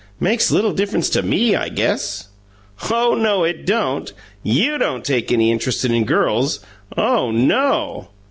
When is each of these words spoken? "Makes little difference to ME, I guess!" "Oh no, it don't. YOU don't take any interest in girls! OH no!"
"Makes 0.19 0.49
little 0.49 0.73
difference 0.73 1.11
to 1.11 1.21
ME, 1.21 1.55
I 1.55 1.69
guess!" 1.69 2.29
"Oh 2.89 3.13
no, 3.13 3.43
it 3.43 3.67
don't. 3.67 4.11
YOU 4.41 4.79
don't 4.79 5.05
take 5.05 5.31
any 5.31 5.51
interest 5.51 5.85
in 5.85 6.05
girls! 6.05 6.59
OH 6.97 7.29
no!" 7.29 8.09